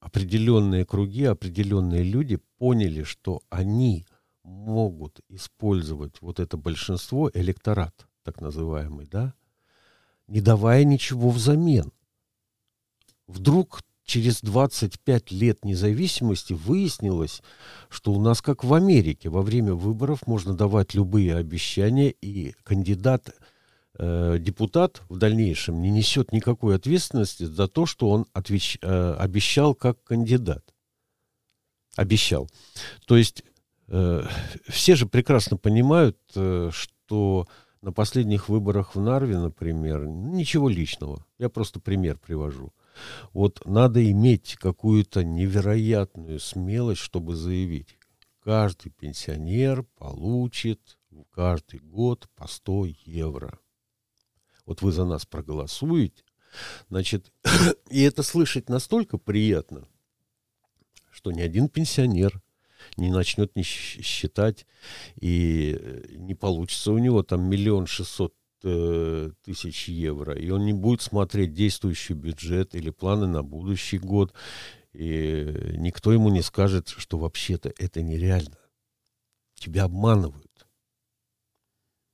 [0.00, 4.06] определенные круги, определенные люди поняли, что они
[4.48, 9.34] могут использовать вот это большинство, электорат так называемый, да,
[10.26, 11.92] не давая ничего взамен
[13.28, 17.42] вдруг через 25 лет независимости выяснилось,
[17.90, 23.34] что у нас, как в Америке, во время выборов можно давать любые обещания, и кандидат,
[23.98, 29.74] э, депутат в дальнейшем не несет никакой ответственности за то, что он отвеч, э, обещал
[29.74, 30.64] как кандидат.
[31.96, 32.48] Обещал.
[33.06, 33.44] То есть
[33.88, 37.46] все же прекрасно понимают, э, что
[37.80, 41.24] на последних выборах в Нарве, например, ничего личного.
[41.38, 42.72] Я просто пример привожу.
[43.32, 47.96] Вот надо иметь какую-то невероятную смелость, чтобы заявить,
[48.42, 50.98] каждый пенсионер получит
[51.30, 53.58] каждый год по 100 евро.
[54.66, 56.24] Вот вы за нас проголосуете,
[56.88, 57.32] значит,
[57.90, 59.88] и это слышать настолько приятно,
[61.10, 62.42] что ни один пенсионер
[62.98, 64.66] не начнет не считать,
[65.20, 68.34] и э, не получится у него там миллион шестьсот
[68.64, 74.34] э, тысяч евро, и он не будет смотреть действующий бюджет или планы на будущий год,
[74.92, 78.58] и никто ему не скажет, что вообще-то это нереально.
[79.54, 80.66] Тебя обманывают.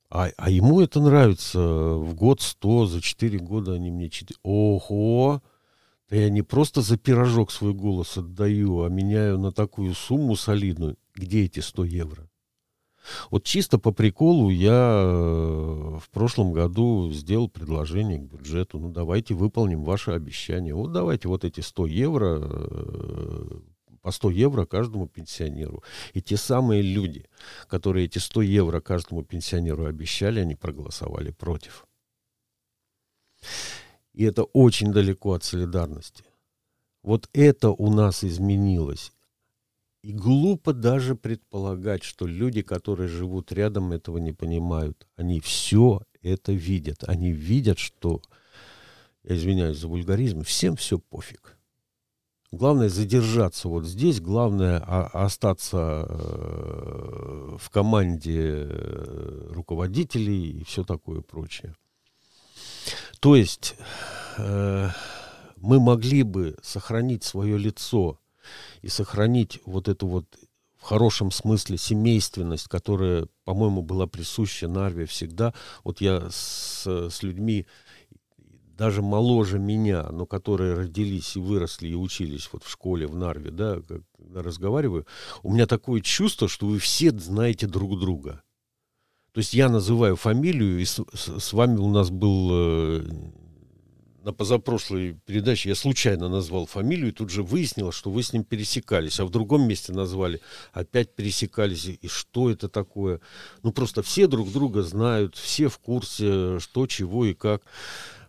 [0.09, 1.59] А, а ему это нравится.
[1.59, 4.39] В год сто, за четыре года они мне четыре.
[4.43, 5.41] Ого!
[6.15, 10.95] Я не просто за пирожок свой голос отдаю, а меняю на такую сумму солидную.
[11.13, 12.29] Где эти 100 евро?
[13.31, 18.79] Вот чисто по приколу я э, в прошлом году сделал предложение к бюджету.
[18.79, 20.73] Ну, давайте выполним ваше обещание.
[20.73, 23.59] Вот давайте вот эти 100 евро, э,
[24.01, 25.83] по 100 евро каждому пенсионеру.
[26.13, 27.25] И те самые люди,
[27.67, 31.85] которые эти 100 евро каждому пенсионеру обещали, они проголосовали против.
[34.15, 36.23] И это очень далеко от солидарности.
[37.03, 39.11] Вот это у нас изменилось.
[40.03, 45.05] И глупо даже предполагать, что люди, которые живут рядом, этого не понимают.
[45.17, 47.03] Они все это видят.
[47.07, 48.21] Они видят, что,
[49.23, 51.57] я извиняюсь за вульгаризм, всем все пофиг.
[52.51, 61.75] Главное задержаться вот здесь, главное остаться э, в команде э, руководителей и все такое прочее.
[63.19, 63.75] То есть
[64.37, 64.89] э,
[65.57, 68.19] мы могли бы сохранить свое лицо
[68.81, 70.25] и сохранить вот эту вот
[70.77, 75.53] в хорошем смысле семейственность, которая, по-моему, была присуща Нарве всегда.
[75.83, 77.65] Вот я с, с людьми
[78.77, 83.51] даже моложе меня, но которые родились и выросли и учились вот в школе в Нарве,
[83.51, 83.81] да,
[84.17, 85.07] когда разговариваю,
[85.43, 88.43] у меня такое чувство, что вы все знаете друг друга.
[89.35, 93.03] То есть я называю фамилию, и с, с вами у нас был э,
[94.23, 98.45] на позапрошлой передаче, я случайно назвал фамилию, и тут же выяснилось, что вы с ним
[98.45, 100.39] пересекались, а в другом месте назвали,
[100.71, 103.19] опять пересекались, и что это такое?
[103.61, 107.61] Ну, просто все друг друга знают, все в курсе, что, чего и как.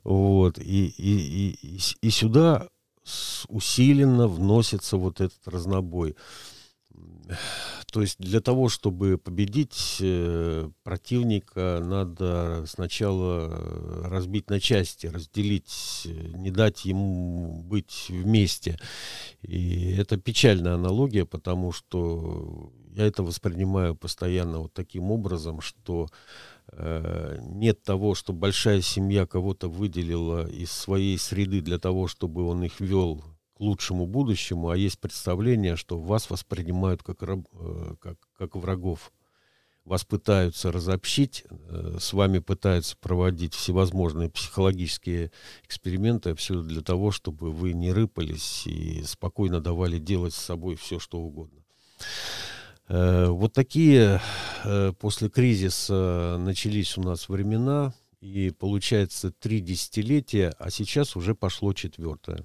[0.02, 2.68] Вот, и, и, и, и сюда
[3.46, 6.16] усиленно вносится вот этот разнобой.
[7.96, 13.48] То есть для того, чтобы победить э, противника, надо сначала
[14.06, 18.78] разбить на части, разделить, э, не дать ему быть вместе.
[19.40, 26.08] И это печальная аналогия, потому что я это воспринимаю постоянно вот таким образом, что
[26.72, 32.62] э, нет того, что большая семья кого-то выделила из своей среды для того, чтобы он
[32.62, 33.24] их вел
[33.56, 39.12] к лучшему будущему, а есть представление, что вас воспринимают как, раб, э, как, как врагов.
[39.86, 45.32] Вас пытаются разобщить, э, с вами пытаются проводить всевозможные психологические
[45.64, 50.98] эксперименты, все для того, чтобы вы не рыпались и спокойно давали делать с собой все,
[50.98, 51.64] что угодно.
[52.88, 54.20] Э, вот такие
[54.98, 62.44] после кризиса начались у нас времена, и получается три десятилетия, а сейчас уже пошло четвертое.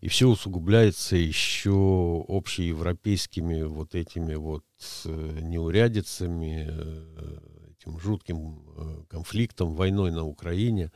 [0.00, 4.64] И все усугубляется еще общеевропейскими вот этими вот
[5.04, 7.38] э, неурядицами, э,
[7.72, 10.92] этим жутким э, конфликтом, войной на Украине.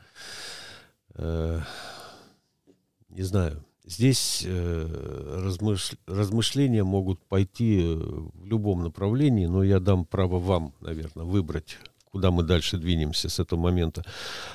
[3.10, 5.92] Не знаю, здесь размыш...
[6.06, 11.76] размышления могут пойти в любом направлении, но я дам право вам, наверное, выбрать,
[12.10, 14.06] куда мы дальше двинемся с этого момента.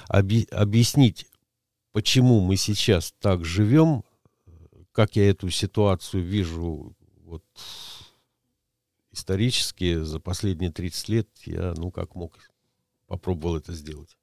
[0.07, 0.47] Объ...
[0.49, 1.27] Объяснить,
[1.91, 4.03] почему мы сейчас так живем,
[4.97, 7.43] как я эту ситуацию вижу вот
[9.11, 12.35] исторически за последние 30 лет, я, ну, как мог,
[13.05, 14.17] попробовал это сделать.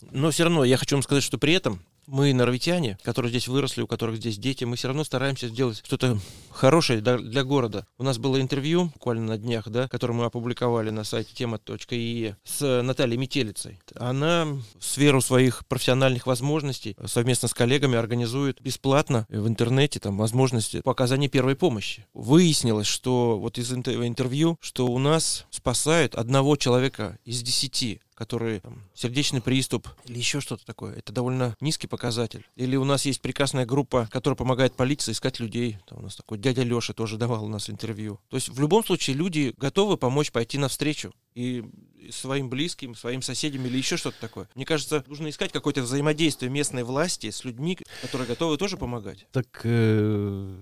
[0.00, 3.82] Но все равно я хочу вам сказать, что при этом мы, норвитяне, которые здесь выросли,
[3.82, 6.18] у которых здесь дети, мы все равно стараемся сделать что-то
[6.50, 7.86] хорошее для города.
[7.98, 12.82] У нас было интервью буквально на днях, да, которое мы опубликовали на сайте тема.ие с
[12.82, 13.80] Натальей Метелицей.
[13.96, 14.46] Она
[14.78, 20.94] в сферу своих профессиональных возможностей совместно с коллегами организует бесплатно в интернете там возможности по
[20.94, 22.06] первой помощи.
[22.14, 28.82] Выяснилось, что вот из интервью, что у нас спасают одного человека из десяти которые там,
[28.94, 30.94] сердечный приступ или еще что-то такое.
[30.94, 32.46] Это довольно низкий показатель.
[32.56, 35.78] Или у нас есть прекрасная группа, которая помогает полиции искать людей.
[35.86, 38.20] Там у нас такой дядя Леша тоже давал у нас интервью.
[38.28, 41.64] То есть в любом случае люди готовы помочь пойти навстречу и
[42.10, 44.48] своим близким, своим соседям или еще что-то такое.
[44.54, 49.26] Мне кажется, нужно искать какое-то взаимодействие местной власти с людьми, которые готовы тоже помогать.
[49.32, 50.56] Так э,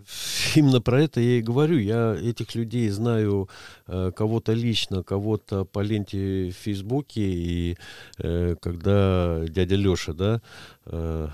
[0.55, 1.79] именно про это я и говорю.
[1.79, 3.49] Я этих людей знаю
[3.87, 7.23] э, кого-то лично, кого-то по ленте в Фейсбуке.
[7.23, 7.77] И
[8.19, 10.43] э, когда дядя Леша, да,
[10.87, 11.29] э,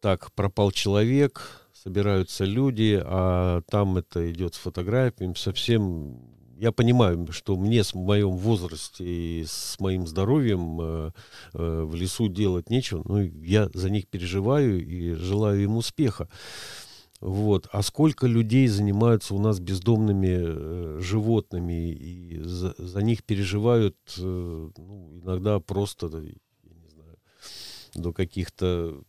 [0.00, 6.25] так пропал человек, собираются люди, а там это идет с фотографиями, совсем
[6.58, 11.10] я понимаю, что мне в моем возрасте и с моим здоровьем э,
[11.54, 16.28] э, в лесу делать нечего, но я за них переживаю и желаю им успеха.
[17.20, 17.68] Вот.
[17.72, 24.22] А сколько людей занимаются у нас бездомными э, животными и за, за них переживают э,
[24.22, 27.18] ну, иногда просто, я не знаю,
[27.94, 29.02] до каких-то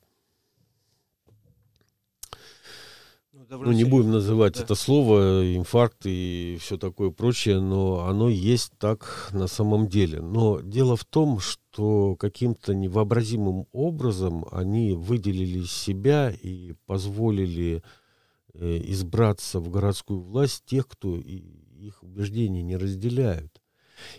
[3.49, 4.63] ну, не будем называть да.
[4.63, 10.21] это слово, инфаркт и все такое прочее, но оно есть так на самом деле.
[10.21, 17.83] Но дело в том, что каким-то невообразимым образом они выделили себя и позволили
[18.53, 23.61] э, избраться в городскую власть тех, кто их убеждения не разделяют.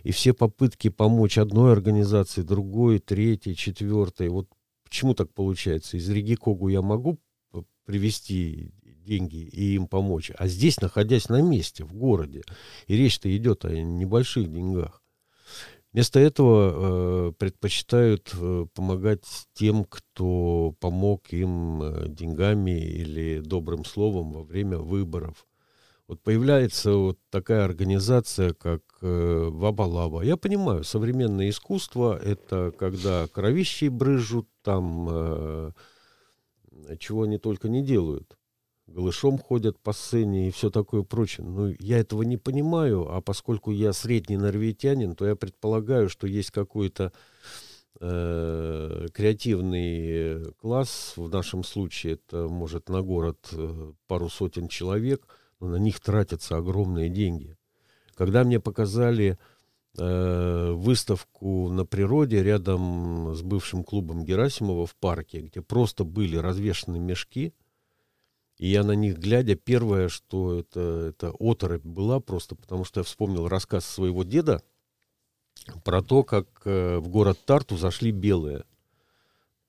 [0.02, 4.48] И все попытки помочь одной организации, другой, третьей, четвертой, вот
[4.82, 5.96] почему так получается?
[5.96, 7.18] Из Риги Когу я могу
[7.88, 8.70] привести
[9.09, 10.30] деньги и им помочь.
[10.36, 12.42] А здесь, находясь на месте, в городе,
[12.86, 15.02] и речь-то идет о небольших деньгах.
[15.92, 24.32] Вместо этого э, предпочитают э, помогать тем, кто помог им э, деньгами или добрым словом
[24.32, 25.46] во время выборов.
[26.06, 30.22] Вот появляется вот такая организация, как э, Вабалава.
[30.22, 35.72] Я понимаю, современное искусство— это когда кровищи брызжут, там э,
[36.98, 38.38] чего они только не делают
[38.89, 41.47] голышом ходят по сцене и все такое прочее.
[41.47, 46.51] Ну, я этого не понимаю, а поскольку я средний норвегитянин, то я предполагаю, что есть
[46.51, 47.12] какой-то
[48.01, 55.26] э, креативный класс, в нашем случае это может на город э, пару сотен человек,
[55.61, 57.57] но на них тратятся огромные деньги.
[58.14, 59.39] Когда мне показали
[59.97, 66.99] э, выставку на природе рядом с бывшим клубом Герасимова в парке, где просто были развешаны
[66.99, 67.53] мешки,
[68.59, 70.80] и я на них глядя, первое, что это,
[71.11, 74.62] это оторопь была просто, потому что я вспомнил рассказ своего деда
[75.84, 78.64] про то, как э, в город Тарту зашли белые.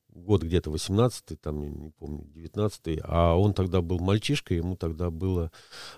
[0.09, 5.51] Год где-то 18-й, там, не помню, 19-й, а он тогда был мальчишкой, ему тогда было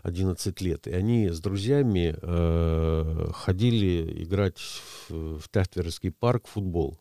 [0.04, 0.86] 11 лет.
[0.86, 7.00] И они с друзьями э, ходили играть в, в Тахтверский парк в футбол.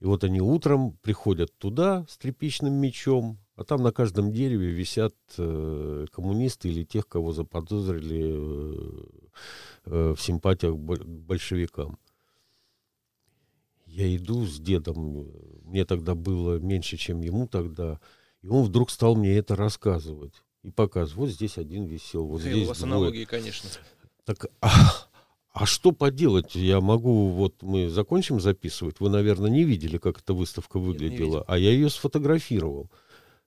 [0.00, 5.14] И вот они утром приходят туда с тряпичным мячом, а там на каждом дереве висят
[5.36, 9.04] э, коммунисты или тех, кого заподозрили э,
[9.86, 11.98] э, в симпатиях к большевикам.
[13.86, 15.30] Я иду с дедом,
[15.64, 18.00] мне тогда было меньше, чем ему тогда,
[18.40, 20.42] и он вдруг стал мне это рассказывать.
[20.62, 22.92] И показывать, вот здесь один висел, вот и здесь У вас двое.
[22.92, 23.68] аналогии, конечно.
[24.24, 24.70] Так, а,
[25.52, 26.54] а что поделать?
[26.54, 31.44] Я могу, вот мы закончим записывать, вы, наверное, не видели, как эта выставка выглядела, Нет,
[31.48, 32.90] а я ее сфотографировал.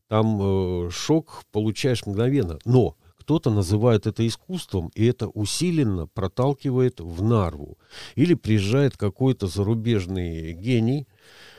[0.08, 0.39] Там
[0.88, 2.60] э, шок получаешь мгновенно.
[2.66, 7.80] Но кто-то называет это искусством, и это усиленно проталкивает в Нарву.
[8.14, 11.08] Или приезжает какой-то зарубежный гений,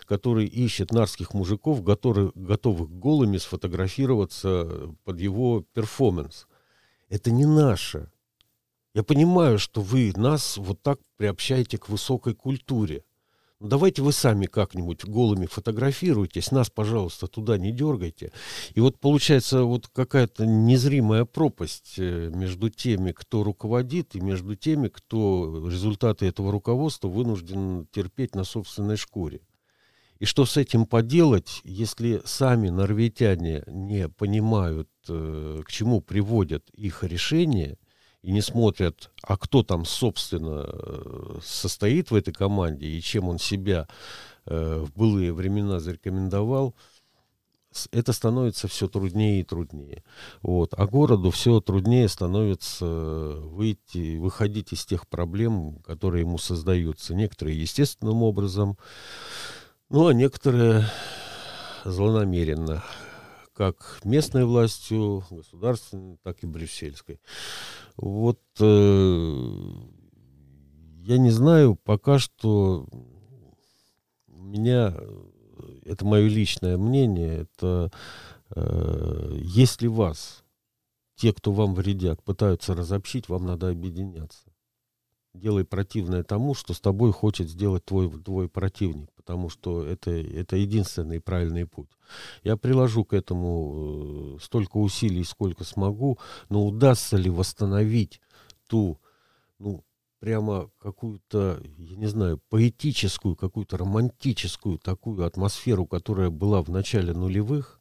[0.06, 6.46] который ищет нарских мужиков, готовых, готовых голыми сфотографироваться под его перформанс.
[7.08, 8.10] Это не наше.
[8.94, 13.04] Я понимаю, что вы нас вот так приобщаете к высокой культуре.
[13.58, 18.30] Ну, давайте вы сами как-нибудь голыми фотографируйтесь, нас, пожалуйста, туда не дергайте.
[18.74, 24.88] И вот получается вот какая-то незримая пропасть э, между теми, кто руководит, и между теми,
[24.88, 29.40] кто результаты этого руководства вынужден терпеть на собственной шкуре.
[30.18, 37.04] И что с этим поделать, если сами норвегитяне не понимают, э, к чему приводят их
[37.04, 37.78] решения,
[38.26, 43.38] и не смотрят, а кто там, собственно, э, состоит в этой команде и чем он
[43.38, 43.86] себя
[44.46, 46.74] э, в былые времена зарекомендовал,
[47.92, 50.02] это становится все труднее и труднее.
[50.42, 50.74] Вот.
[50.76, 57.14] А городу все труднее становится выйти, выходить из тех проблем, которые ему создаются.
[57.14, 58.76] Некоторые естественным образом,
[59.88, 60.84] ну а некоторые
[61.84, 62.82] злонамеренно
[63.56, 67.20] как местной властью, государственной, так и брюссельской.
[67.96, 69.70] Вот э,
[71.04, 72.86] я не знаю, пока что
[74.28, 75.22] меня, э,
[75.86, 77.90] это мое личное мнение, это
[78.54, 80.44] э, если вас,
[81.14, 84.52] те, кто вам вредят, пытаются разобщить, вам надо объединяться.
[85.36, 90.56] Делай противное тому, что с тобой хочет сделать твой, твой противник, потому что это, это
[90.56, 91.90] единственный правильный путь.
[92.42, 96.18] Я приложу к этому э, столько усилий, сколько смогу,
[96.48, 98.20] но удастся ли восстановить
[98.66, 98.98] ту,
[99.58, 99.84] ну,
[100.20, 107.80] прямо какую-то, я не знаю, поэтическую, какую-то романтическую такую атмосферу, которая была в начале нулевых,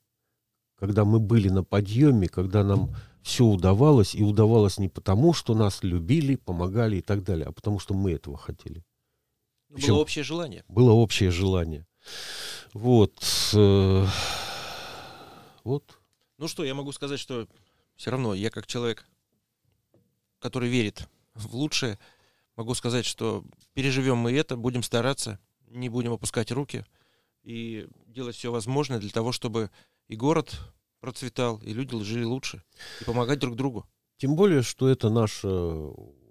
[0.78, 2.94] когда мы были на подъеме, когда нам
[3.26, 7.80] все удавалось, и удавалось не потому, что нас любили, помогали и так далее, а потому
[7.80, 8.86] что мы этого хотели.
[9.70, 10.64] Ну, Причем было общее желание.
[10.68, 11.88] Было общее желание.
[12.74, 13.16] Вот.
[13.56, 14.06] Э,
[15.64, 15.98] вот.
[16.38, 17.48] Ну что, я могу сказать, что
[17.96, 19.08] все равно я как человек,
[20.38, 21.98] который верит в лучшее,
[22.56, 26.86] могу сказать, что переживем мы это, будем стараться, не будем опускать руки
[27.42, 29.72] и делать все возможное для того, чтобы
[30.08, 30.60] и город
[31.06, 32.64] процветал, и люди жили лучше,
[33.00, 33.86] и помогать друг другу.
[34.18, 35.48] Тем более, что это наша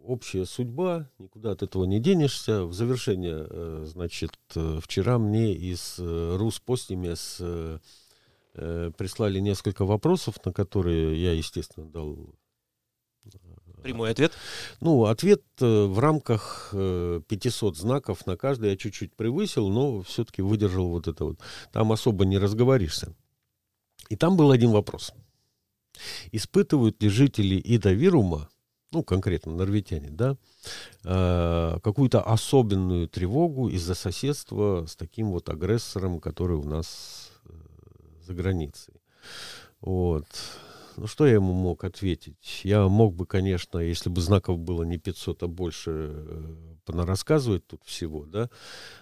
[0.02, 2.64] общая судьба, никуда от этого не денешься.
[2.64, 7.40] В завершение, э, значит, э, вчера мне из э, Руспостимес
[8.52, 12.34] прислали несколько вопросов, на которые я, естественно, дал
[13.82, 14.32] Прямой ответ?
[14.80, 20.88] Ну, ответ в рамках э, 500 знаков на каждый я чуть-чуть превысил, но все-таки выдержал
[20.88, 21.38] вот это вот.
[21.72, 23.14] Там особо не разговоришься.
[24.08, 25.12] И там был один вопрос.
[26.32, 28.48] Испытывают ли жители Идавирума,
[28.90, 30.36] ну, конкретно норветяне, да,
[31.04, 37.52] э, какую-то особенную тревогу из-за соседства с таким вот агрессором, который у нас э,
[38.26, 38.94] за границей?
[39.80, 40.26] Вот.
[40.96, 42.60] Ну, что я ему мог ответить?
[42.62, 47.82] Я мог бы, конечно, если бы знаков было не 500, а больше, э, понарассказывать тут
[47.84, 48.48] всего, да,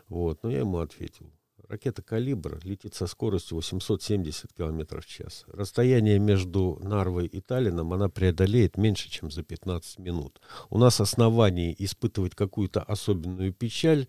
[0.09, 1.31] вот, но я ему ответил.
[1.73, 5.47] Ракета «Калибр» летит со скоростью 870 км в час.
[5.47, 10.43] Расстояние между Нарвой и Таллином она преодолеет меньше, чем за 15 минут.
[10.69, 14.07] У нас оснований испытывать какую-то особенную печаль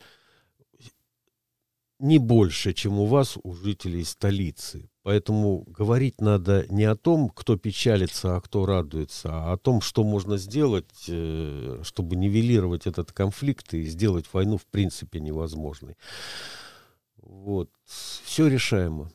[1.99, 4.89] не больше, чем у вас, у жителей столицы.
[5.03, 10.03] Поэтому говорить надо не о том, кто печалится, а кто радуется, а о том, что
[10.03, 15.95] можно сделать, э, чтобы нивелировать этот конфликт и сделать войну в принципе невозможной.
[17.23, 17.71] Вот.
[17.85, 19.11] Все решаемо.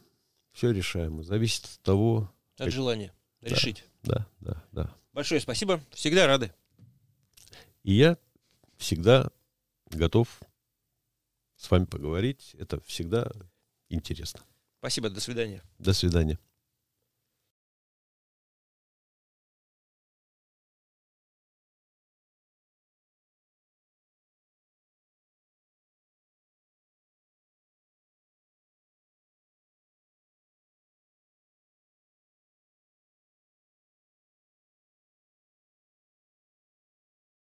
[0.52, 1.22] Все решаемо.
[1.22, 2.32] Зависит от того...
[2.56, 2.70] От как...
[2.70, 3.84] желания да, решить.
[4.02, 4.94] Да, да, да.
[5.12, 5.80] Большое спасибо.
[5.90, 6.52] Всегда рады.
[7.82, 8.16] И я
[8.76, 9.30] всегда
[9.86, 10.40] готов
[11.56, 12.54] с вами поговорить.
[12.58, 13.30] Это всегда
[13.88, 14.40] интересно.
[14.78, 15.62] Спасибо, до свидания.
[15.78, 16.38] До свидания.